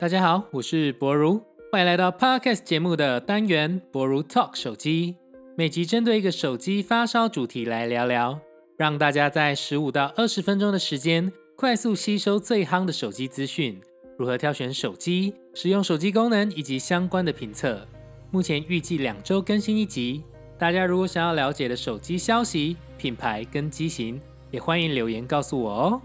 [0.00, 5.14] 大家好，我是博如，欢迎来到 Podcast 节目的单元博如 Talk 手机。
[5.58, 8.40] 每集针对一个手机发烧主题来聊聊，
[8.78, 13.78] 让大家在十五到二十分钟的时间，快速吸收最夯的手机资讯，
[14.16, 17.86] 如何挑选手机、使用手机功能以及相关的评测。
[18.30, 20.24] 目前预计两周更新一集。
[20.58, 24.18] 大家如果想要了解的手机消息、品牌跟机型，
[24.50, 26.00] 也欢迎留言告诉我哦。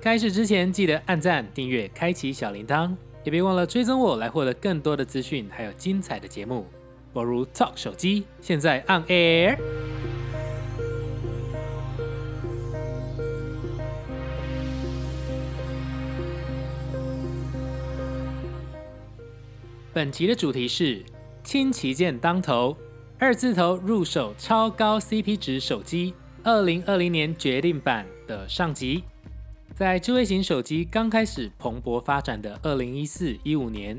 [0.00, 6.66] 开始之前记得按赞、订阅、开启小铃铛，也别忘了追踪我来获得更多的资讯，还有精彩的节目。
[7.12, 9.58] 不如 Talk 手机现在 on air。
[19.92, 21.04] 本集的主题是
[21.42, 22.76] 轻旗舰当头。
[23.18, 29.04] 二字头入手超高 CP 值手机，二零二零年决定版的上集。
[29.80, 33.98] 在智慧型手机刚开始蓬勃发展的二零一四一五年，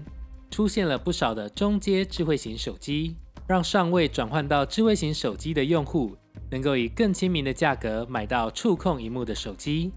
[0.51, 3.15] 出现了不少的中阶智慧型手机，
[3.47, 6.15] 让尚未转换到智慧型手机的用户，
[6.51, 9.91] 能够以更亲民的价格买到触控荧幕的手机。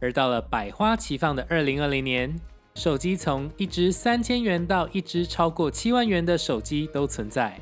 [0.00, 2.32] 而到了百花齐放的二零二零年，
[2.76, 7.58] 手机从一支三千元到一支超过七万元的手机都存在。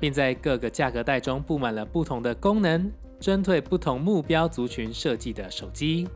[0.00, 6.08] 并在各个价格带中布满了不同的功能，针对不同目标族群设计的手机。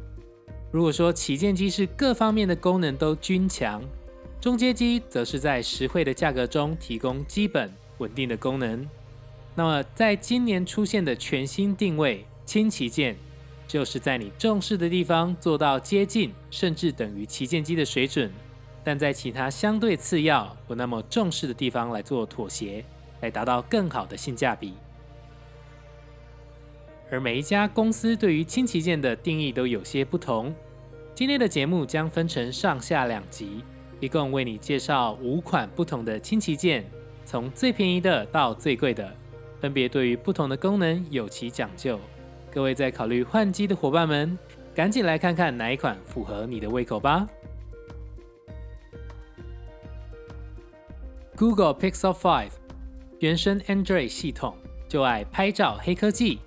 [0.75, 3.81] 如果说旗舰机是各方面的功能都均强，
[4.41, 8.85] 中阶机则是在实惠的价格中提供基本稳定的功能。
[9.55, 13.17] 那么，在今年出现的全新定位轻旗舰，
[13.69, 18.29] 就是在你重视的地方做到接近甚至等于旗舰机的水准，
[18.83, 22.85] 但在其他相对次要不那么重视的地方来做妥协。
[23.21, 24.75] 来达到更好的性价比，
[27.15, 30.53] 而每一家公司对于轻旗舰的定义都有些不同。
[31.15, 33.63] 今天的节目将分成上下两集，
[34.01, 36.85] 一共为你介绍五款不同的轻旗舰，
[37.25, 39.17] 从最便宜的到最贵的，
[39.61, 42.01] 分别对于不同的功能有其讲究。
[42.53, 44.37] 各位在考虑换机的伙伴们，
[44.75, 47.29] 赶紧来看看哪一款符合你的胃口吧。
[51.37, 52.49] Google Pixel 5。
[53.21, 54.57] 原生 Android 系统
[54.89, 56.41] 就爱拍照黑科技，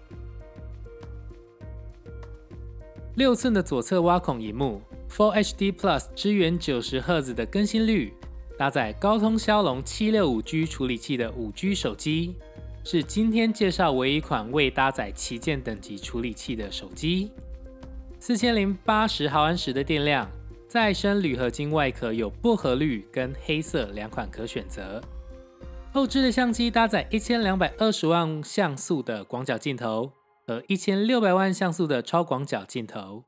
[3.18, 4.80] 六寸的左侧挖孔荧幕
[5.10, 8.14] ，Full HD Plus 支援九十赫兹的更新率，
[8.60, 12.36] 搭载高通骁龙七六五 G 处理器的五 G 手机，
[12.84, 17.32] 是今天介绍唯一款未搭载旗舰等级处理器的手机。
[18.20, 20.30] 四千零八十毫安时的电量，
[20.68, 25.02] 再生铝合金外壳有薄荷绿跟黑色两款可选择。
[25.92, 30.12] 后置的相机搭载一千两百二十万像素的广角镜头
[30.48, 33.26] 和一千六百万像素的超广角镜头，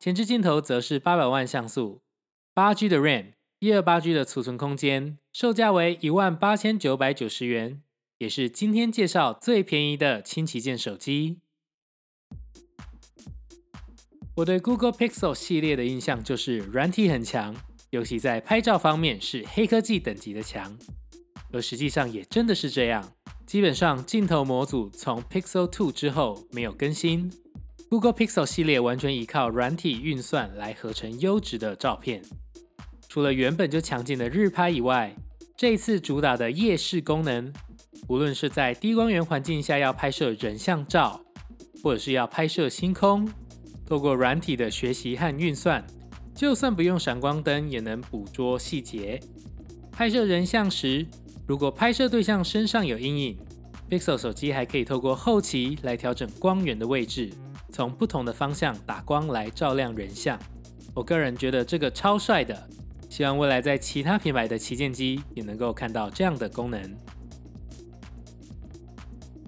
[0.00, 2.00] 前置镜头则是八百万像素，
[2.52, 7.80] 八 G 的 RAM，一二八 G 的储存空间，售价为一万八千九百九十元，
[8.18, 11.38] 也是今天介绍最便宜的轻旗舰手机。
[14.38, 17.54] 我对 Google Pixel 系列的印象就是软体很强，
[17.90, 20.76] 尤其在拍照方面是黑科技等级的强。
[21.52, 23.12] 而实际上也真的是这样，
[23.48, 27.32] 基本上镜头模组从 Pixel 2之后没有更新
[27.88, 32.22] ，Google Pixel 系列完全依靠软体运算来合成优质的照片。
[33.08, 35.16] 除了原本就强劲的日拍以外，
[35.56, 37.50] 这次主打的夜视功能，
[38.06, 41.18] 无论是在低光源环境下要拍摄人像照，
[41.82, 43.26] 或者是要拍摄星空，
[43.86, 45.82] 透过软体的学习和运算，
[46.34, 49.18] 就算不用闪光灯也能捕捉细节。
[49.90, 51.06] 拍摄人像时，
[51.48, 53.38] 如果拍摄对象身上有阴影
[53.88, 57.32] ，Pixel 手机还可以透过后期来调整光源的位置，
[57.72, 60.38] 从不同的方向打光来照亮人像。
[60.92, 62.68] 我个人觉得这个超帅的，
[63.08, 66.94] 希望未来在其他品牌的旗舰机也能够看到这样的功能。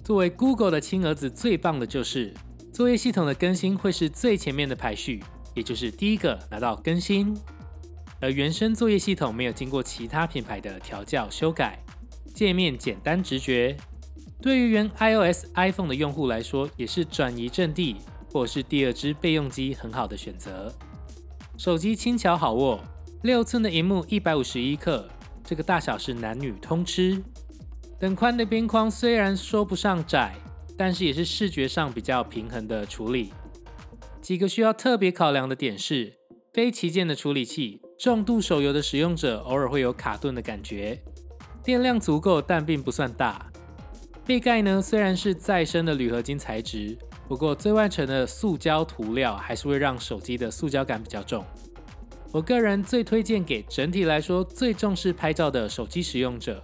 [0.02, 2.32] 作为 Google 的亲儿子，最棒的就是
[2.72, 5.22] 作业系统的更新会是最前面的排序，
[5.54, 7.36] 也就是第一个拿到更新。
[8.22, 11.78] 而原生作业系统没有经过其他品牌的调教修改。
[12.32, 13.76] 界面简单直觉，
[14.40, 17.96] 对于原 iOS iPhone 的用户来说，也是转移阵地
[18.32, 20.72] 或是第二支备用机很好的选择。
[21.58, 22.80] 手机轻巧好握，
[23.22, 25.06] 六寸的荧幕一百五十一克，
[25.44, 27.22] 这个大小是男女通吃。
[27.98, 30.34] 等宽的边框虽然说不上窄，
[30.78, 33.30] 但是也是视觉上比较平衡的处理。
[34.22, 36.14] 几个需要特别考量的点是，
[36.54, 41.02] 非旗舰的处理器，重度手游的使用者偶尔会有卡顿的感觉。
[41.62, 43.46] 电量足够，但并不算大。
[44.26, 46.96] 背盖呢，虽然是再生的铝合金材质，
[47.28, 51.44] 不过最外层的塑胶涂料还是会让手机的塑胶感比较重。
[52.32, 56.62] 我个人最推荐给整体来说最重视拍照的手机使用者，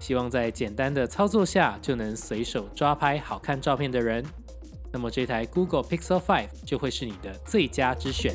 [0.00, 4.24] 希望在简单的操作下就能随手抓拍好看照片的人，
[4.92, 8.34] 那么这台 Google Pixel 5就会是你的最佳之选。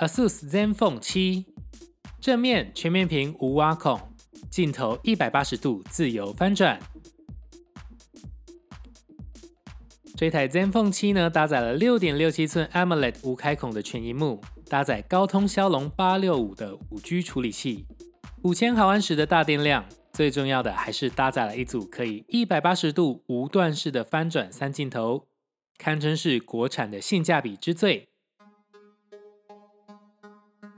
[0.00, 1.44] ASUS ZenFone 7，
[2.22, 4.00] 正面全面屏无挖孔，
[4.50, 6.80] 镜头一百八十度自由翻转。
[10.16, 17.84] 这台 ZenFone 7呢，搭载了六点六七寸 AMOLED 无开孔的全荧幕，搭载高通骁龙八六五的五 G 处理器，
[18.44, 19.84] 五千毫安时的大电量。
[20.14, 25.26] 最重要的还是搭载了一组可以一百八十度无断式的翻转三镜头，
[25.76, 28.09] 堪称是国产的性价比之最。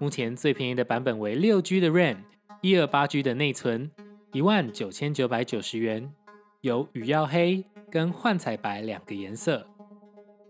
[0.03, 2.17] 目前最便宜的版本为六 G 的 RAM，
[2.61, 3.89] 一二八 G 的内存，
[4.33, 6.13] 一万九千九百九十元，
[6.63, 9.65] 有雨耀黑跟幻彩白两个颜色，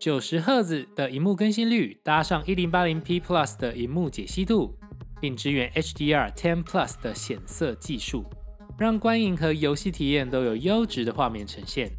[0.00, 4.74] 九十赫兹的荧幕更新率，搭上一零八零 P Plus 的荧幕解析度，
[5.20, 8.24] 并支援 HDR 10 Plus 的显色技术，
[8.78, 11.90] 让观影和游戏体验都有优质的画面呈现。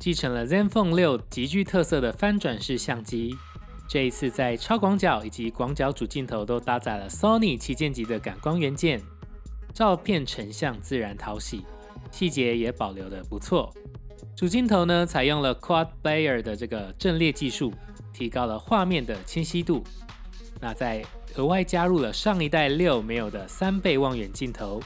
[0.00, 3.36] 继承了 ZenFone 六极具特色的翻转式相机。
[3.88, 9.00] 这一次在超广角以及广角主镜头都搭载了 Sony 旗舰级的感光元件，
[9.72, 11.64] 照片成像自然讨喜，
[12.10, 13.74] 细节也保留的不错。
[14.36, 17.72] 主镜头呢采用了 Quad Player 的这个阵列技术，
[18.12, 19.82] 提高了画面的清晰度。
[20.60, 21.02] 那在
[21.36, 24.82] 额外加入了上一代六没有的三倍望远镜头，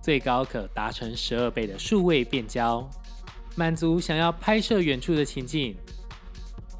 [0.00, 2.88] 最高可达成十二倍的数位变焦，
[3.54, 5.76] 满足想要拍摄远处的情境。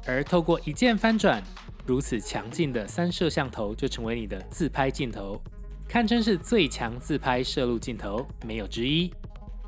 [0.07, 1.43] 而透过一键翻转。
[1.87, 5.41] 如此强劲的三摄像头就成为你的自拍镜头，
[5.87, 9.09] 堪称是最强自拍摄录镜头，没有之一。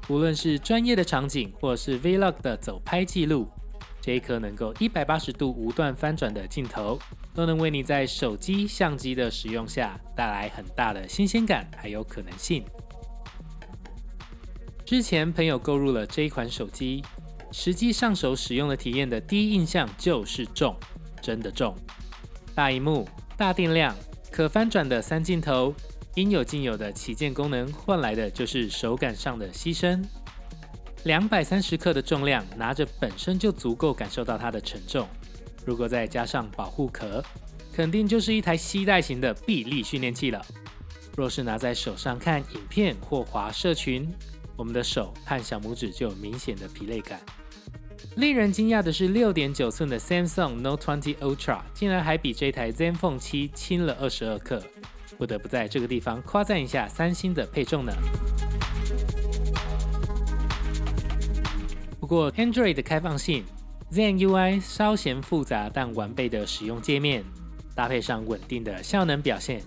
[0.10, 3.48] 无论是专业的场景，或是 Vlog 的走拍记录，
[4.02, 7.00] 这一颗能够一百八十度无断翻转的镜头，
[7.34, 12.66] 都能为你在手机相机的使用下带来很大的新鲜感，还有可能性。
[14.84, 17.02] 之前朋友购入了这一款手机，
[17.52, 20.76] 实际上手使用的体验的第一印象就是重，
[21.22, 21.74] 真的重。
[22.60, 23.08] 大荧幕、
[23.38, 23.96] 大电量、
[24.30, 25.74] 可翻转的三镜头，
[26.16, 30.04] 应有尽有的旗舰功能换来的就是手感上的牺牲。
[31.06, 35.08] 两百三十克的重量，拿着本身就足够感受到它的沉重，
[35.66, 37.24] 如果再加上保护壳，
[37.72, 40.46] 肯定就是一台携带型的臂力训练器了。
[41.16, 44.06] 若是拿在手上看影片或滑社群，
[44.58, 47.22] 我们的手和小拇指就有明显的疲累感。
[48.16, 54.62] 令人惊讶的是，六点九寸的 Samsung Note 20 Ultra 竟然还比这台 ZenFone 7轻了二十二克，
[55.18, 57.94] 不得不在这个地方夸赞一下三星的配重呢。
[62.00, 63.46] 不过，Android 的开放性
[63.92, 67.24] ，Zen UI 稍显复杂但完备的使用界面，
[67.76, 69.62] 搭配上稳定的效能表现，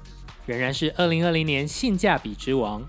[0.44, 2.84] 仍然是二零二零年性价比之王。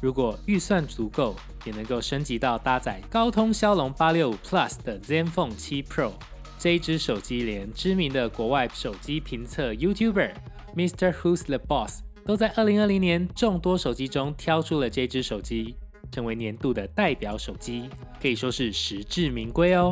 [0.00, 6.12] 如果预算足够，也能够升级到搭载高通骁龙八六五 Plus 的 ZenFone 7 Pro。
[6.58, 10.32] 这一支手机连知名的国外手机评测 YouTuber
[10.74, 11.12] Mr.
[11.12, 15.74] Who's the Boss 都在二零二零年众多手机中挑出了这支手机，
[16.12, 17.88] 成为年度的代表手机，
[18.20, 19.90] 可以说是实至名归哦。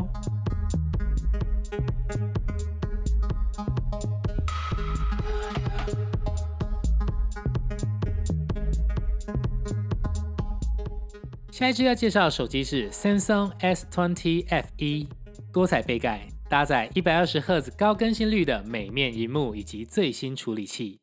[11.59, 15.09] 下一支要介绍的手机是 Samsung S20 FE，
[15.53, 21.01] 多彩背盖，搭载一百二十赫兹高更新率的美面荧幕以及最新处理器。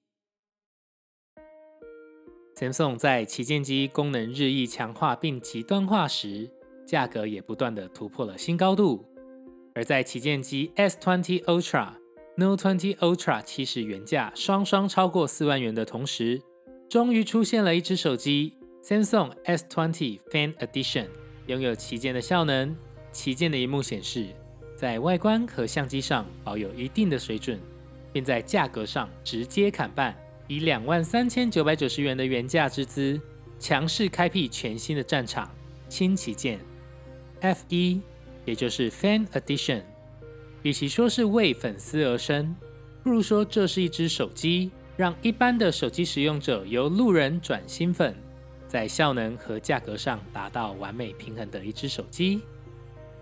[2.55, 6.49] Samsung 在旗舰机功能日益强化并极端化时，
[6.87, 9.05] 价格也不断的突破了新高度。
[9.73, 11.95] 而在旗舰机 S20 Ultra、
[12.37, 16.41] Note 20 Ultra 其实原价双双超过四万元的同时，
[16.89, 18.53] 终于出现了一只手机。
[18.87, 21.07] Samsung S20 Fan Edition
[21.47, 22.77] 拥有旗舰的效能、
[23.11, 24.27] 旗舰的荧幕显示，
[24.77, 27.59] 在外观和相机上保有一定的水准，
[28.13, 30.15] 并在价格上直接砍半，
[30.47, 33.19] 以两万三千九百九十元的原价之资，
[33.57, 35.49] 强势开辟全新的战场。
[35.89, 36.59] 轻旗舰
[37.41, 38.01] F1，
[38.45, 39.81] 也就是 Fan Edition，
[40.61, 42.55] 与其说是为粉丝而生，
[43.01, 48.15] 不如说这是一只手机，让一般的手机使用者由路人转新粉。
[48.75, 52.41] 在效能和价格上达到完美平衡的一只手机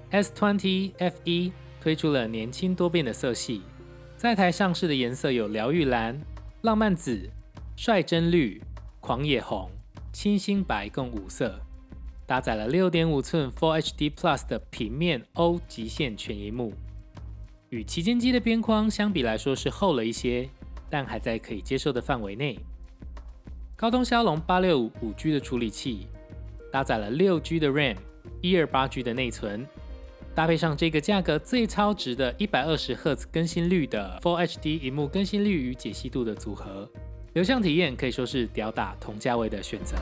[0.09, 3.61] ，S20 FE 推出了年轻多变的色系，
[4.17, 6.19] 在台上市的颜色有疗愈蓝、
[6.63, 7.29] 浪漫紫、
[7.75, 8.59] 率真绿、
[8.99, 9.69] 狂野红、
[10.11, 11.59] 清、新、白共五色，
[12.25, 16.73] 搭载了六点五寸 Full HD Plus 的平面 O 极限全荧幕。
[17.69, 20.49] 与旗舰机的边框相比来说是厚了一些，
[20.89, 22.57] 但还在可以接受的范围内。
[23.75, 26.07] 高通骁龙八六五五 G 的处理器，
[26.71, 27.97] 搭载了六 G 的 RAM，
[28.39, 29.67] 一二八 G 的内存，
[30.35, 36.87] 搭配上这个价格最超值的一百二十赫兹更新率的 Full HD 荧幕更新率与解析度的组合，
[37.33, 39.97] 流畅体验可以说是吊打同价位的选择。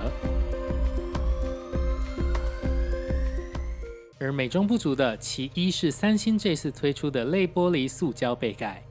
[4.19, 8.83] 而美中不足的其一是三星这次推出的类玻璃塑胶背盖，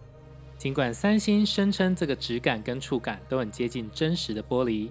[0.61, 4.91] 尽管三星声称这个质感跟触感都很接近真实的玻璃，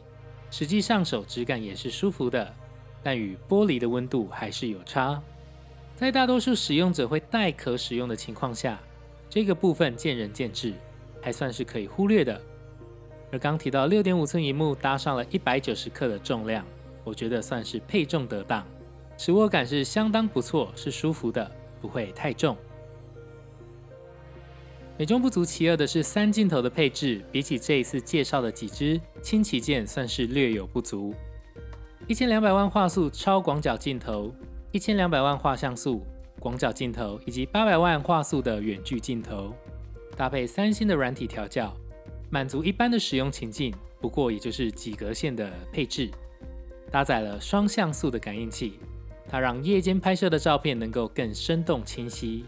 [0.50, 2.52] 实际上手质感也是舒服的，
[3.04, 5.22] 但与玻璃的温度还是有差。
[5.96, 8.80] 在大多数使用者会带壳使用的情况下，
[9.30, 10.74] 这个部分见仁见智，
[11.22, 12.42] 还算是可以忽略的。
[13.32, 16.66] 而刚提到六点五寸荧幕搭上了一百九十克的重量，
[17.04, 18.66] 我觉得算是配重得当。
[19.20, 22.58] 持握感是相当不错，是舒服的，不会太重。
[25.00, 31.16] 美中不足其二的是三镜头的配置，比起这一次介绍的几支轻旗舰，算是略有不足。
[32.06, 34.36] 一千两百万画素超广角镜头，
[34.74, 36.06] 一千两百万画像素
[36.38, 39.56] 广角镜头，以及八百万画素的远距镜头，
[40.18, 41.74] 搭配三星的软体调教，
[42.30, 43.74] 满足一般的使用情境。
[44.02, 46.12] 不过也就是几格线的配置，
[46.92, 48.74] 搭载了双像素的感应器。
[49.30, 52.44] 它让夜间拍摄的照片能够更生动清晰。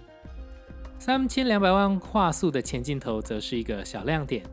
[1.03, 4.45] 三千两百万画素的前镜头则是一个小亮点，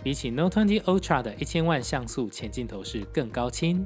[0.00, 3.84] 比起 Note 20 Ultra 的一千万像素前镜头是更高清。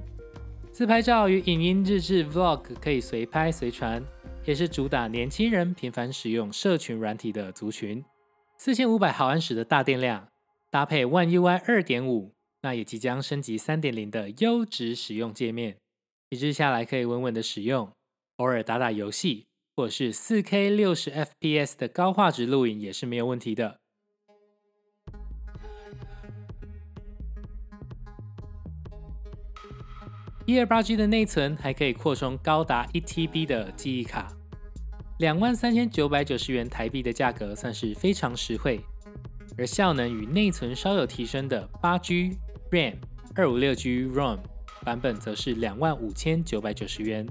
[0.71, 4.05] 自拍照与影音日志 Vlog 可以随拍随传，
[4.45, 8.05] 也是主打年轻人频繁使用社群软体的族群。
[8.59, 10.29] 四千五百毫安时的大电量，
[10.71, 15.79] 搭配 One UI 二点五，那也即将升级三点零的优质使用界面。
[16.29, 17.91] 一日下来可以稳稳的使用，
[18.37, 23.81] 偶尔打打游戏或是四 K 六十 FPS 的高画质录影也是没有问题的。
[30.45, 34.33] 一二八 G 的内存还可以扩充高达一 TB 的记忆卡，
[35.19, 38.81] 两万三千九百九十元台币的价格算是非常实惠。
[39.57, 42.37] 而效能与内存稍有提升的八 G
[42.71, 42.97] RAM、
[43.35, 44.39] 二五六 G ROM。
[44.85, 47.25] 版本则是两万五千九百九十元，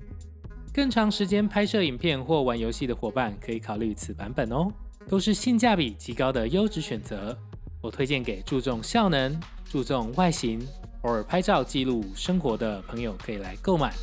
[0.74, 4.72] 更长时间拍摄影片或玩游戏的伙伴可以考虑此版本哦，
[5.10, 7.38] 都是性价比极高的优质选择。
[7.82, 10.66] 我推荐给注重效能、注重外形、
[11.01, 13.94] 偶尔拍照记录生活的朋友可以来购买。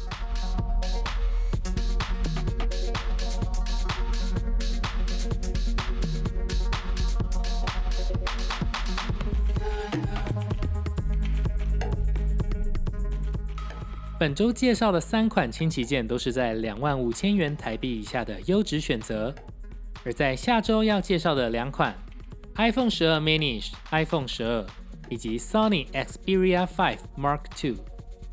[14.19, 19.33] 本周介绍的三款轻旗舰都是在两万五千元台币以下的优质选择，
[20.05, 21.97] 而在下周要介绍的两款
[22.57, 24.67] iPhone 十二 mini、iPhone 十二
[25.09, 27.77] 以及 Sony Xperia 5 Mark II，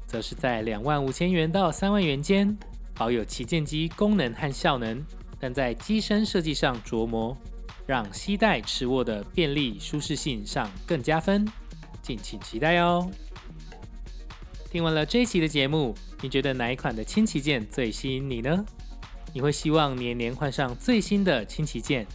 [0.07, 2.57] 则是在两万五千元到三万元间，
[2.95, 5.05] 保有旗舰机功能和效能，
[5.39, 7.37] 但在机身设计上琢磨，
[7.85, 11.47] 让携带持握的便利舒适性上更加分，
[12.01, 13.07] 敬请期待哦。
[14.75, 18.65] 听完了这一期的节目，你觉得哪一款的轻旗舰最吸引你呢？
[19.33, 22.05] 你会希望年年换上最新的轻旗舰，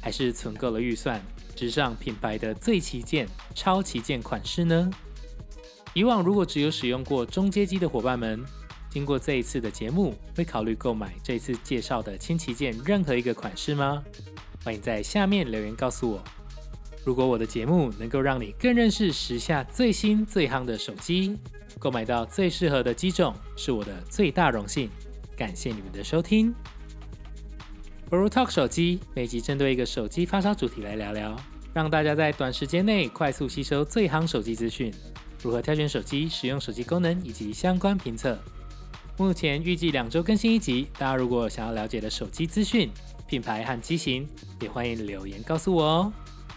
[0.00, 1.20] 还是存够了预算，
[1.56, 4.88] 直上品牌的最旗舰、超旗舰款式呢？
[5.92, 8.40] 以往如果只有使用过中阶机的伙伴们，
[8.88, 14.04] 经过这一次的节目，会考虑购买这次介绍的轻旗舰任何一个款式吗？
[14.62, 16.22] 欢迎在下面留言告诉我。
[17.04, 21.36] 如果我的节目能够让你更认识时下最新最夯的手机，
[21.78, 24.88] 购买到最适合的机种是我的最大荣幸，
[25.36, 26.54] 感谢你们的收听。
[28.08, 31.36] 不如 Talk 手机每集针对一个手机发烧主题来聊聊，
[31.72, 34.92] 让大家在短时间内快速吸收最夯手机资讯，
[35.42, 38.38] 如何挑选手机、使用手机功能以及相关评测。
[39.16, 42.90] 目前预计两周更新一集，大家如果想要了解的手机资讯、
[43.26, 44.28] 品牌和机型，
[44.60, 46.12] 也欢迎留言告诉我哦。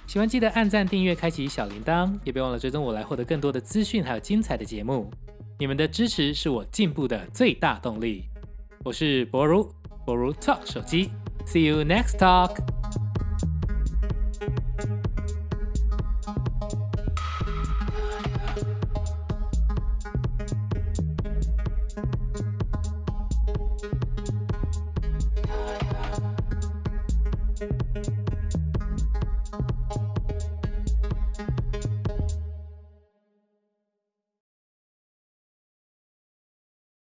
[0.07, 5.11] 喜欢记得按赞、订阅、开启小铃铛，也别忘了追踪我来获得更多的资讯，还有精彩的节目。
[5.59, 8.23] 你们的支持是我进步的最大动力。
[8.85, 9.69] 我是博如，
[10.05, 11.09] 博如 Talk 手机
[11.45, 12.76] ，See you next talk。